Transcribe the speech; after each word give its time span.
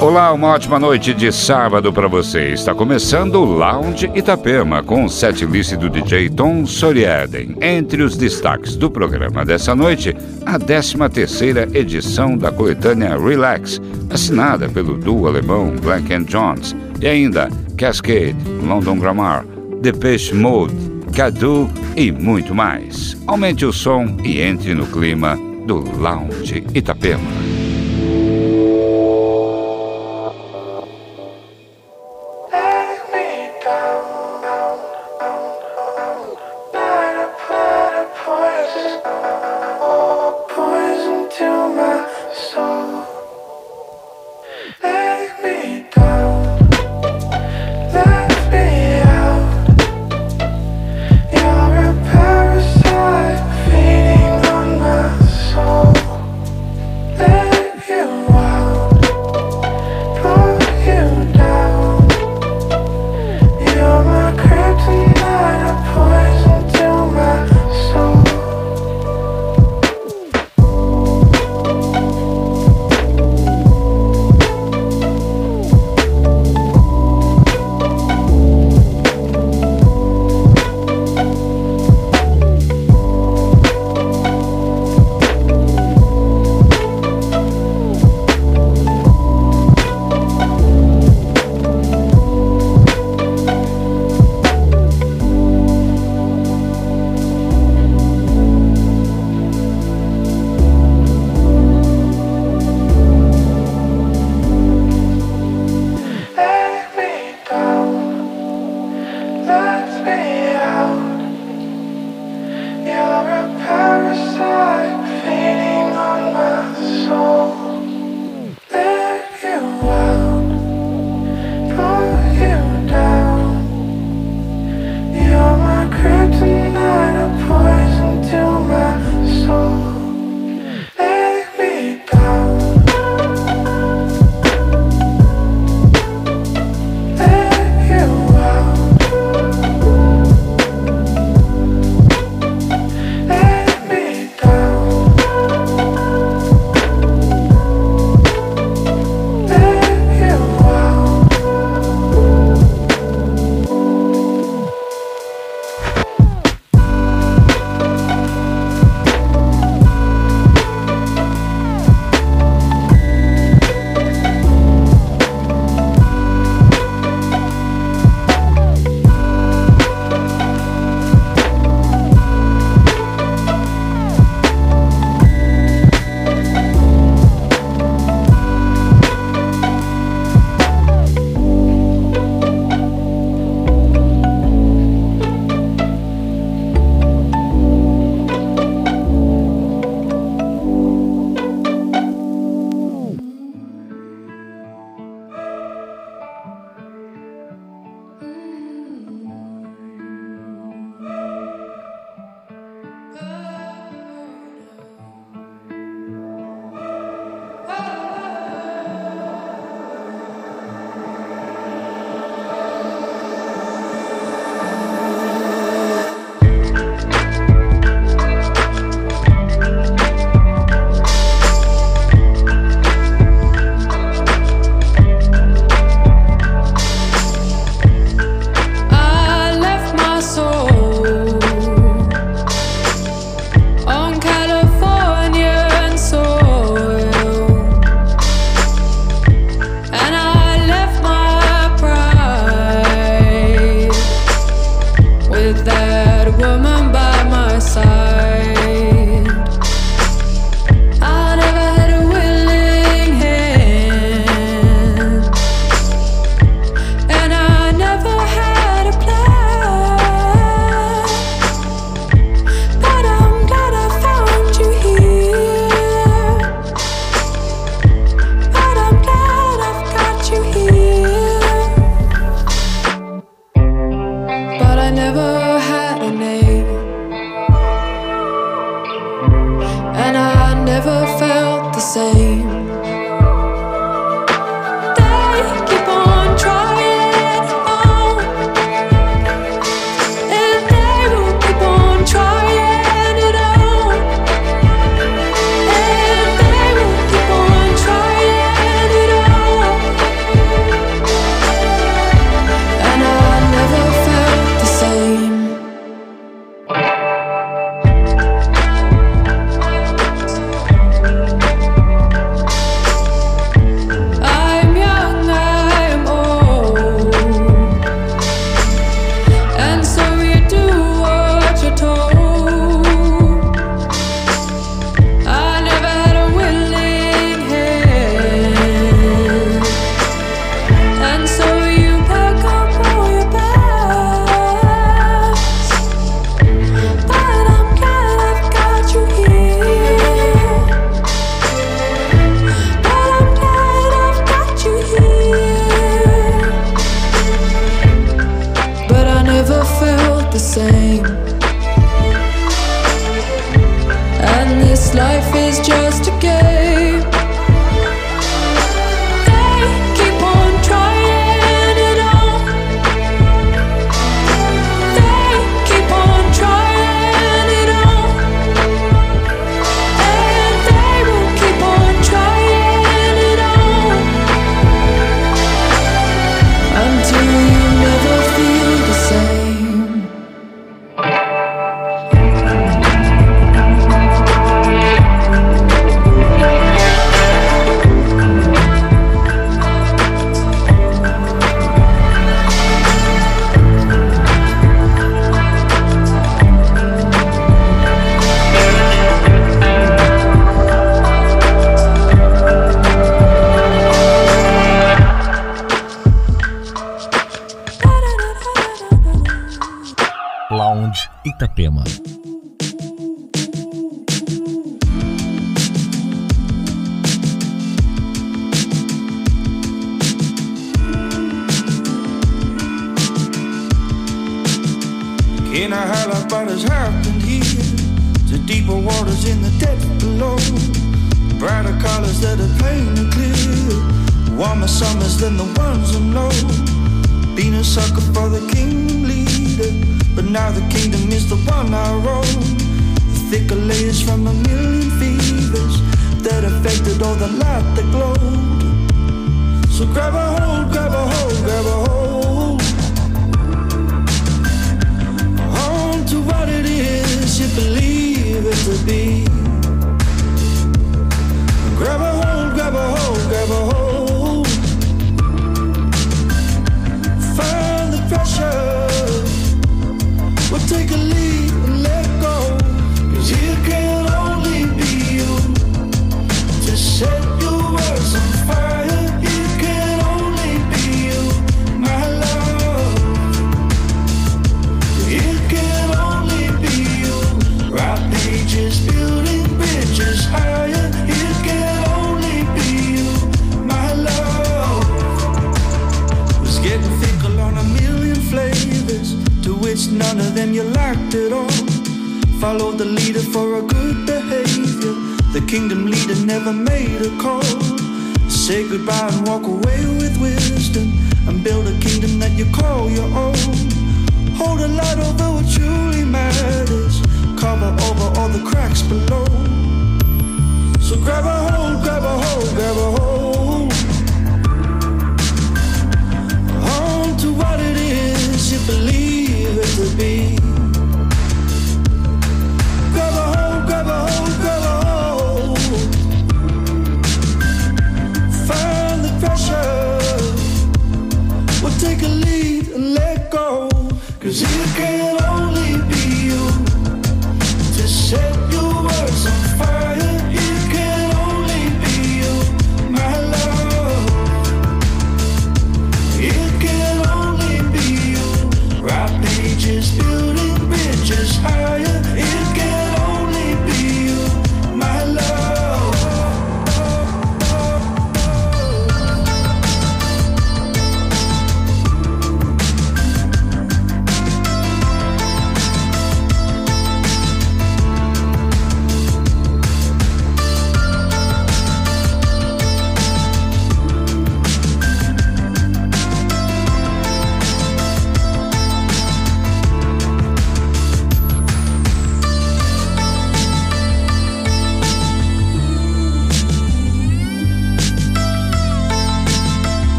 Olá, 0.00 0.32
uma 0.32 0.48
ótima 0.48 0.78
noite 0.78 1.12
de 1.12 1.30
sábado 1.30 1.92
para 1.92 2.08
você. 2.08 2.54
Está 2.54 2.74
começando 2.74 3.34
o 3.34 3.44
Lounge 3.44 4.10
Itapema 4.14 4.82
com 4.82 5.04
o 5.04 5.10
setlist 5.10 5.76
do 5.76 5.90
DJ 5.90 6.30
Tom 6.30 6.64
Soriaden. 6.64 7.54
Entre 7.60 8.02
os 8.02 8.16
destaques 8.16 8.76
do 8.76 8.90
programa 8.90 9.44
dessa 9.44 9.74
noite, 9.74 10.16
a 10.46 10.58
13ª 10.58 11.76
edição 11.76 12.34
da 12.34 12.50
coletânea 12.50 13.18
Relax, 13.18 13.78
assinada 14.08 14.70
pelo 14.70 14.96
duo 14.96 15.28
alemão 15.28 15.76
Black 15.82 16.08
Jones, 16.24 16.74
e 16.98 17.06
ainda 17.06 17.50
Cascade, 17.76 18.36
London 18.66 18.98
Grammar, 18.98 19.44
Depeche 19.82 20.34
Mode, 20.34 20.74
Cadu 21.14 21.68
e 21.94 22.10
muito 22.10 22.54
mais. 22.54 23.18
Aumente 23.26 23.66
o 23.66 23.72
som 23.72 24.16
e 24.24 24.40
entre 24.40 24.74
no 24.74 24.86
clima 24.86 25.36
do 25.66 25.84
Lounge 25.98 26.64
Itapema. 26.74 27.39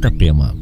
Itapema. 0.00 0.59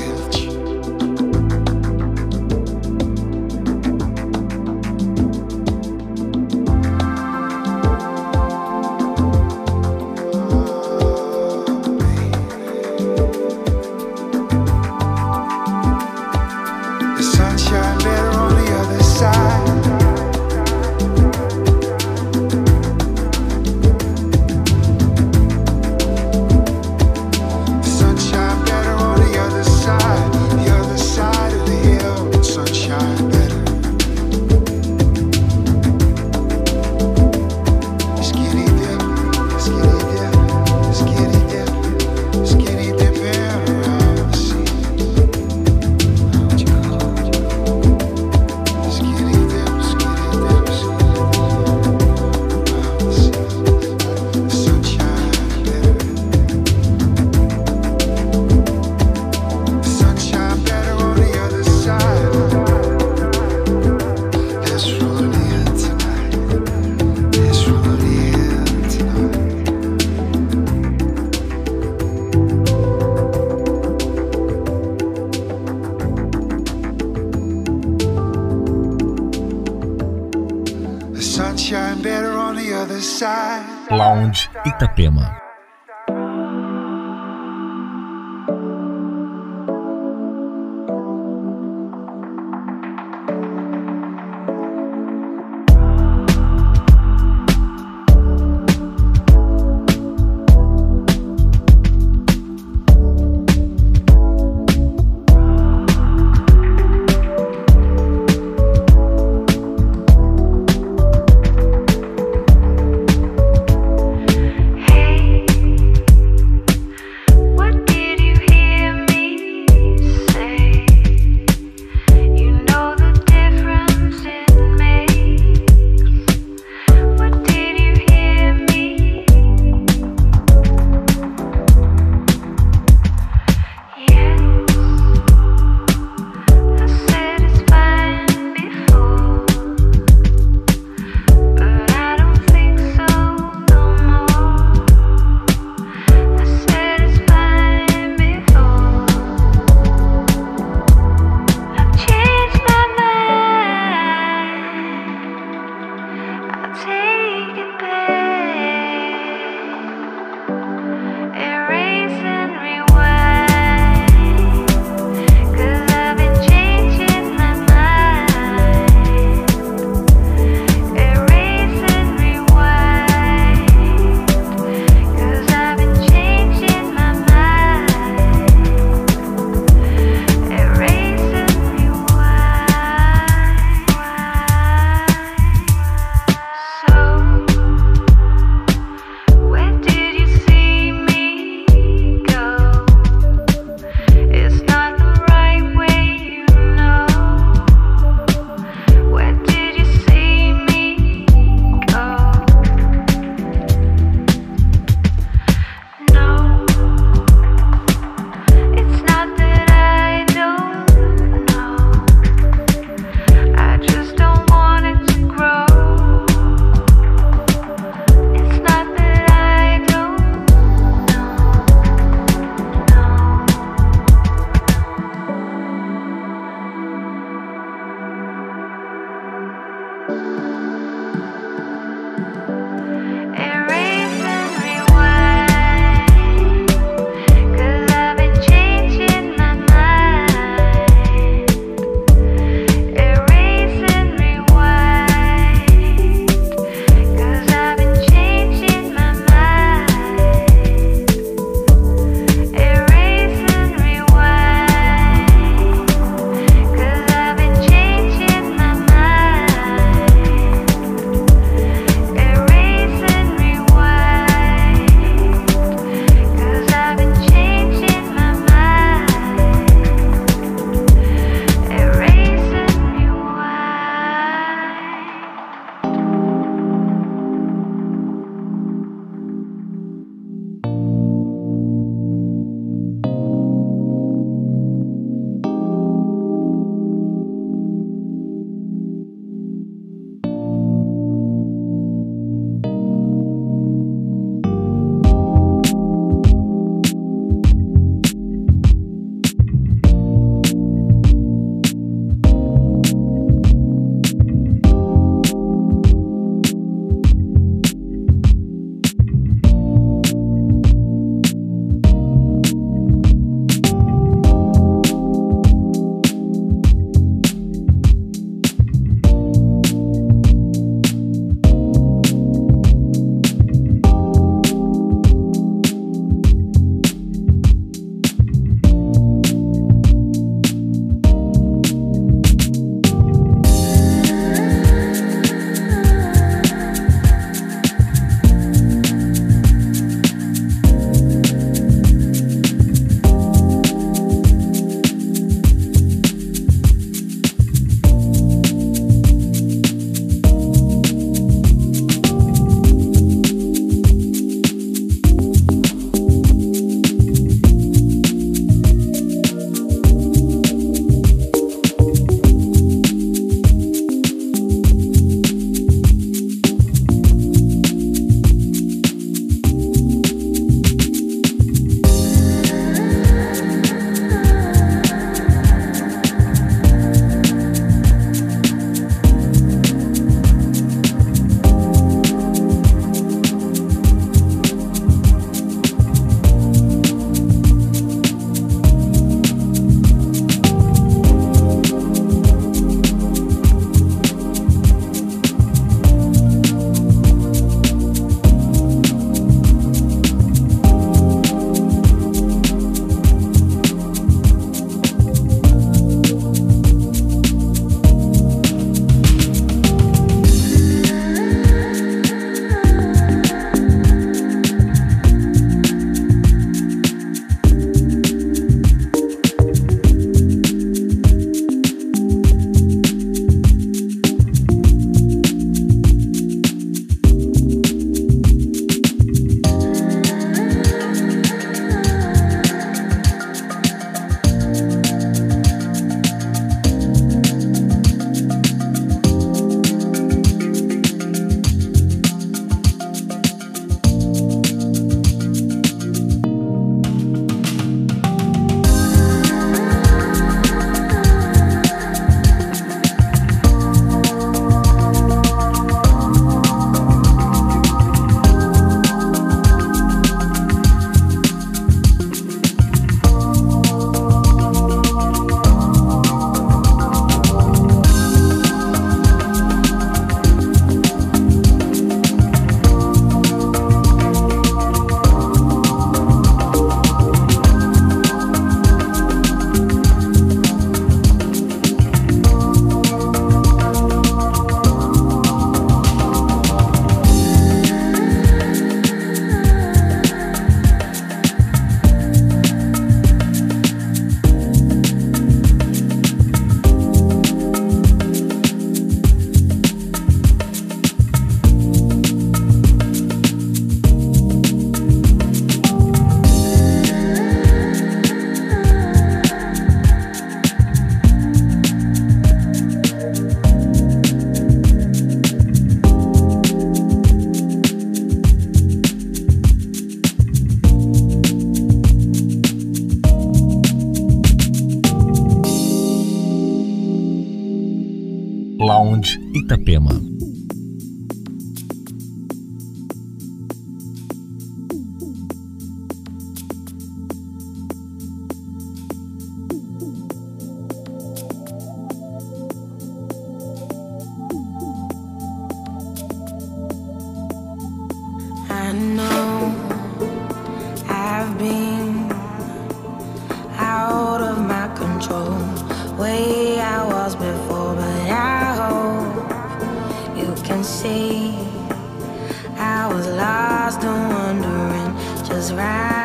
I 562.59 562.89
was 562.93 563.07
lost 563.09 563.85
and 563.85 564.15
wondering 564.15 565.27
just 565.27 565.53
you. 565.53 565.96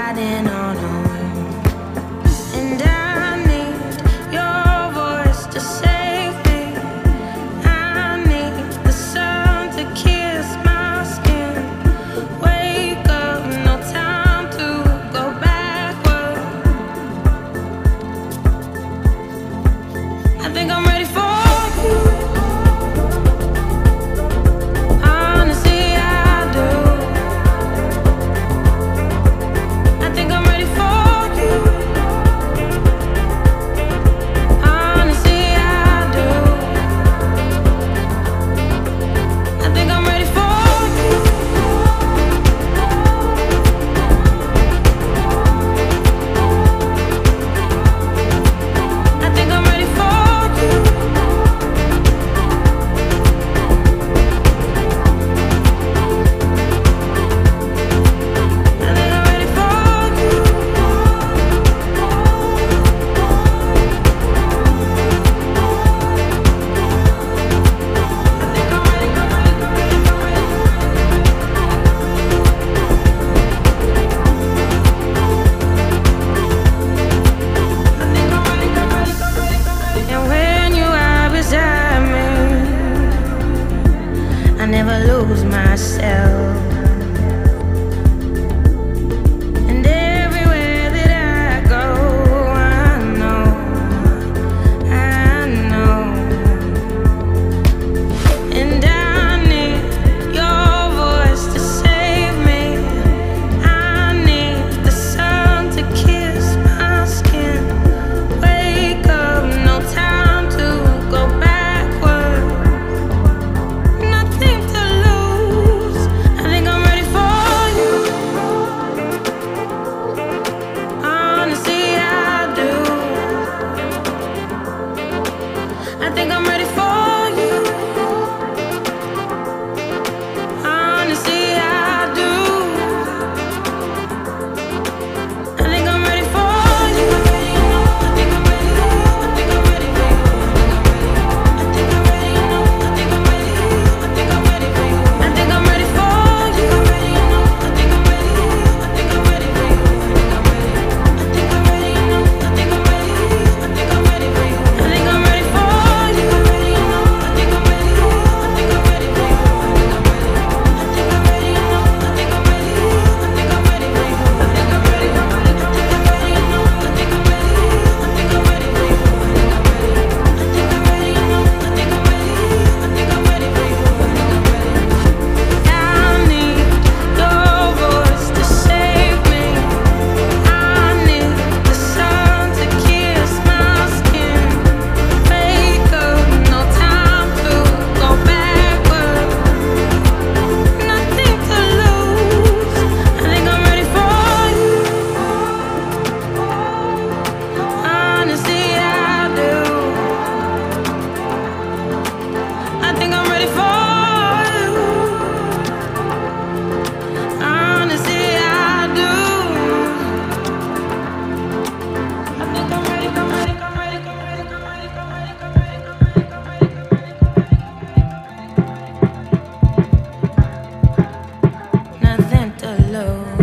alone. 222.79 223.40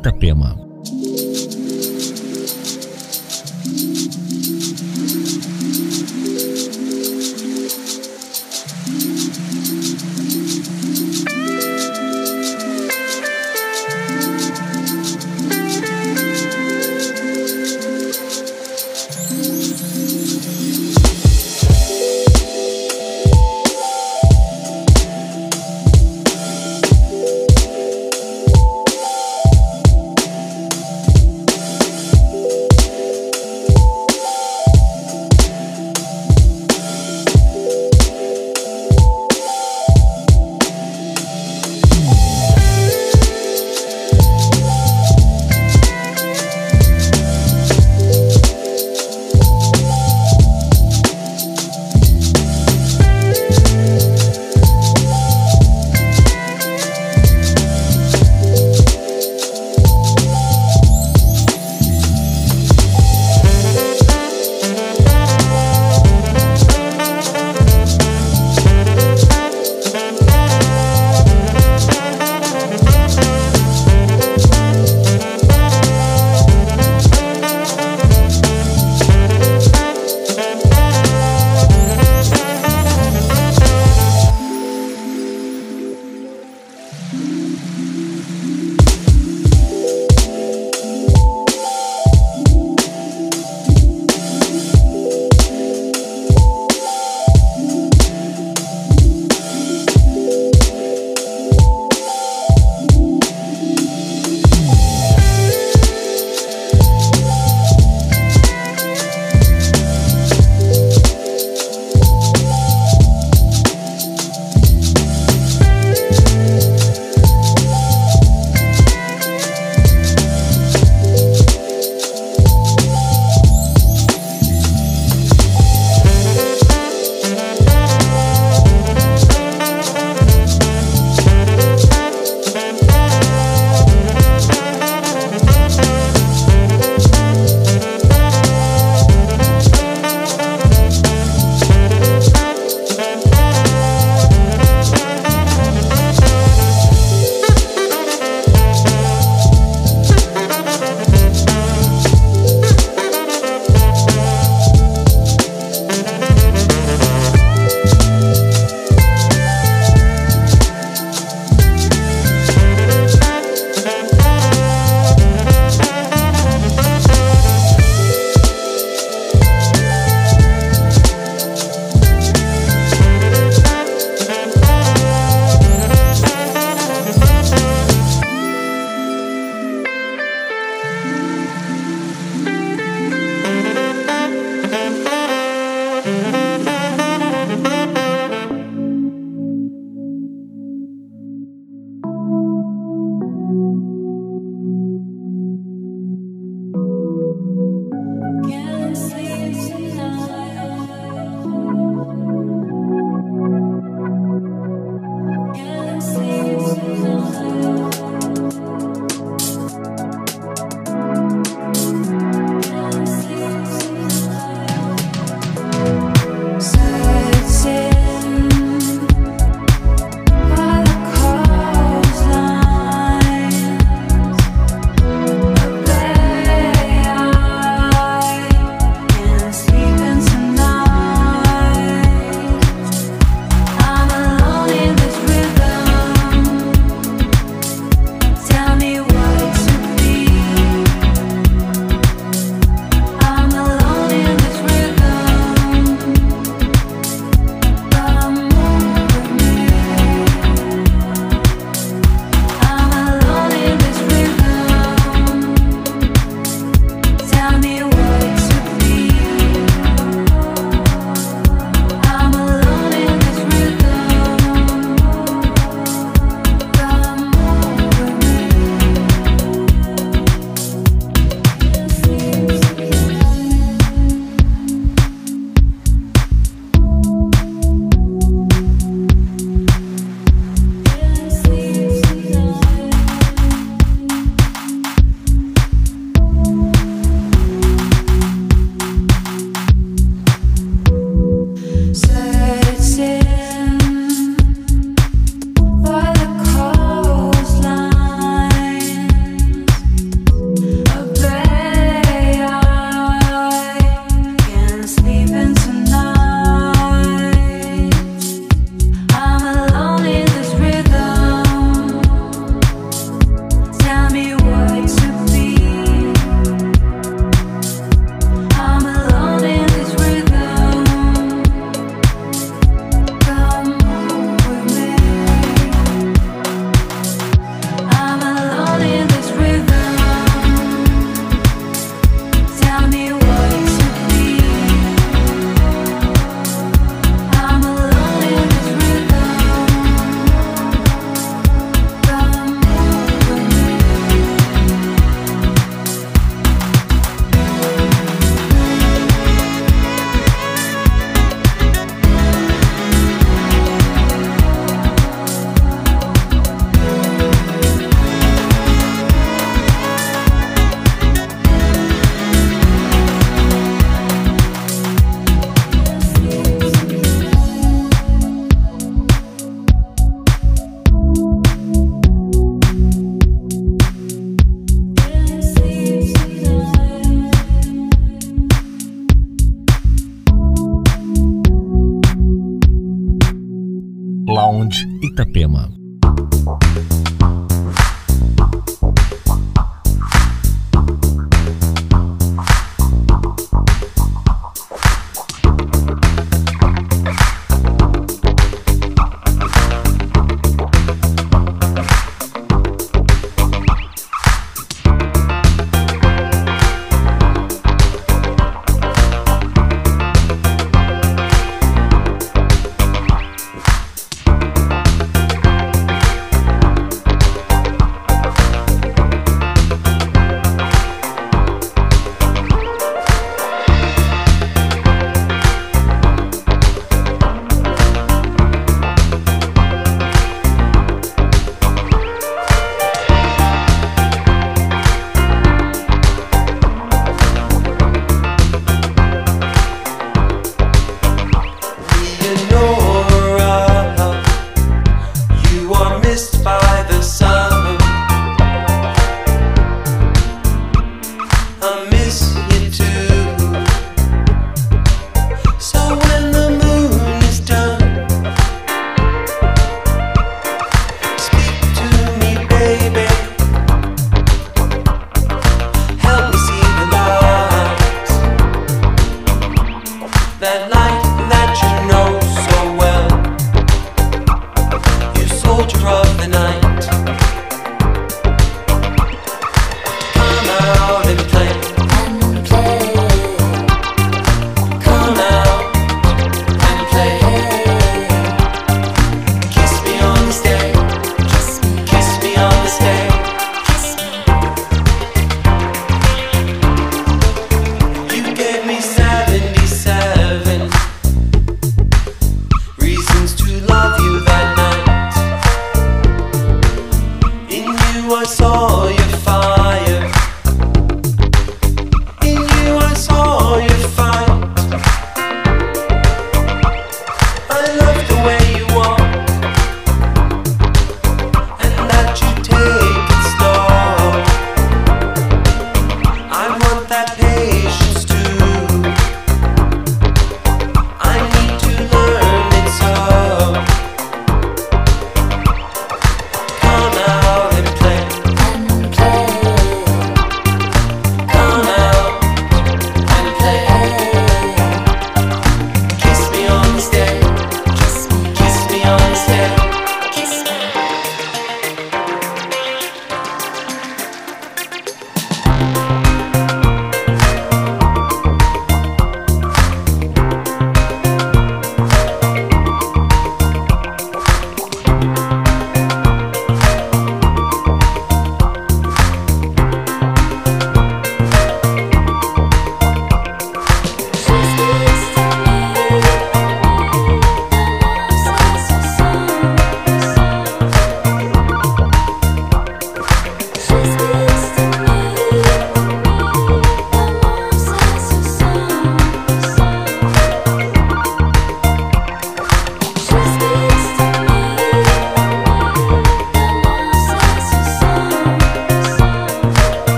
Itapema. 0.00 0.59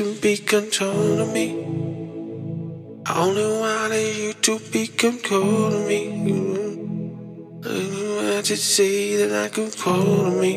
to 0.00 0.14
be 0.14 0.34
control 0.38 1.20
of 1.20 1.30
me. 1.30 1.48
I 3.04 3.20
only 3.20 3.44
wanted 3.60 4.16
you 4.16 4.32
to 4.32 4.58
be 4.72 4.86
control 4.86 5.66
of 5.66 5.86
me. 5.86 6.08
And 7.66 7.92
you 7.98 8.08
had 8.32 8.46
to 8.46 8.56
say 8.56 9.16
that 9.16 9.44
I 9.44 9.48
could 9.50 9.76
call 9.76 10.30
me. 10.40 10.56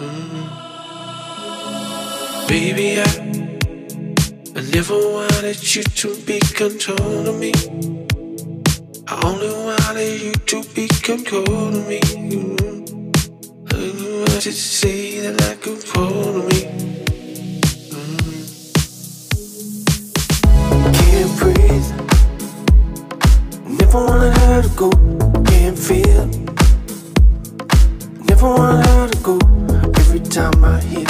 Mm. 0.00 0.42
Baby, 2.48 2.98
I, 2.98 3.04
I 4.58 4.60
never 4.74 4.98
wanted 5.16 5.62
you 5.76 5.84
to 5.84 6.08
be 6.26 6.40
control 6.40 7.28
of 7.28 7.38
me. 7.38 7.52
I 9.06 9.20
only 9.24 9.52
wanted 9.66 10.20
you 10.20 10.32
to 10.32 10.64
be 10.74 10.88
control 10.88 11.68
of 11.78 11.86
me. 11.86 12.00
Mm. 12.00 12.58
And 13.72 14.00
you 14.00 14.24
to 14.26 14.52
say 14.52 15.20
that 15.20 15.40
I 15.42 15.54
could 15.62 15.86
call 15.86 16.32
me. 16.50 16.89
go, 24.68 24.90
can't 25.44 25.78
feel. 25.78 26.26
Never 28.28 28.48
want 28.48 28.86
her 28.86 29.08
to 29.08 29.18
go 29.22 29.38
every 29.96 30.20
time 30.20 30.64
I 30.64 30.80
hear. 30.80 31.09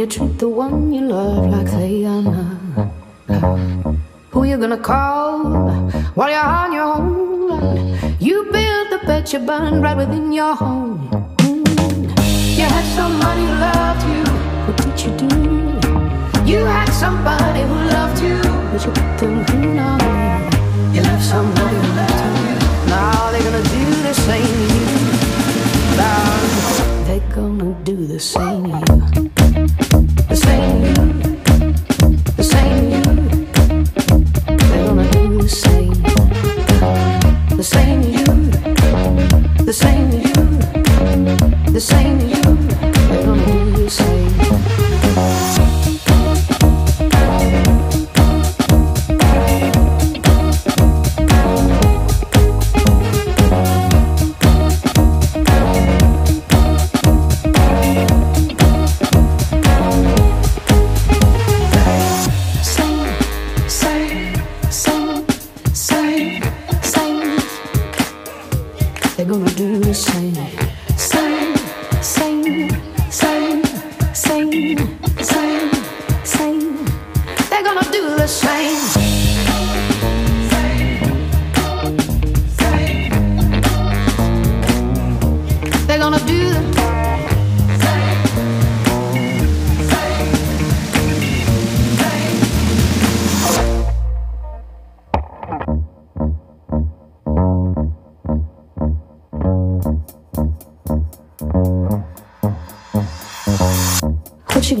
you 0.00 0.06
treat 0.06 0.38
the 0.38 0.48
one 0.48 0.90
you 0.94 1.02
love 1.02 1.44
like 1.50 1.70
they 1.72 2.06
are 2.06 2.22
not? 2.22 2.56
Who 4.30 4.44
you 4.44 4.56
gonna 4.56 4.78
call 4.78 5.68
while 6.14 6.30
you're 6.30 6.52
on 6.60 6.72
your 6.72 6.88
own? 6.96 8.16
You 8.18 8.44
build 8.50 8.86
the 8.92 9.00
bed 9.06 9.30
you 9.30 9.40
burn 9.40 9.82
right 9.82 9.94
within 9.94 10.32
your 10.32 10.54
home. 10.54 11.10
You 12.60 12.66
had 12.76 12.86
somebody 12.96 13.42
who 13.42 13.54
loved 13.68 14.04
you, 14.12 14.24
what 14.64 14.76
did 14.80 14.96
you 15.04 15.12
do? 15.22 15.36
You 16.50 16.64
had 16.64 16.88
somebody 16.88 17.60
who 17.60 17.76
loved 17.96 18.22
you, 18.22 18.40
but 18.72 18.80
you 18.86 18.92
put 18.92 19.18
them 19.18 19.44
through 19.44 19.74
now. 19.74 19.98
You 20.94 21.02
left 21.02 21.24
somebody 21.24 21.76
who 21.76 21.88
loved 22.00 22.38
you. 22.46 22.56
Now 22.88 23.30
they're 23.32 23.42
gonna 23.42 23.62
do 23.62 23.84
the 24.08 24.14
same 24.14 24.46
to 24.46 24.74
you 24.74 25.20
they're 27.06 27.34
gonna 27.34 27.74
do 27.84 28.06
the 28.06 28.20
same 28.20 28.70
to 28.70 29.22
you. 29.22 29.29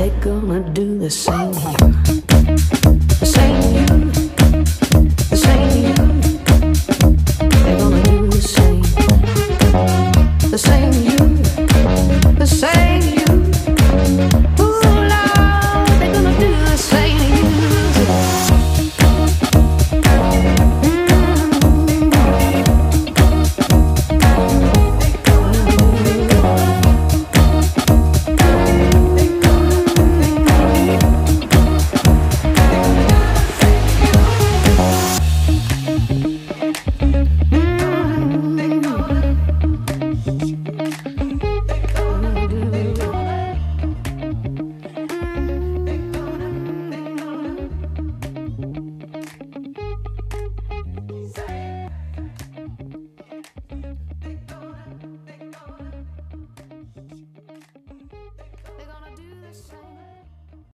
They're 0.00 0.08
gonna 0.20 0.60
do 0.72 0.98
the 0.98 1.10
same 1.10 1.52
here. 1.52 1.99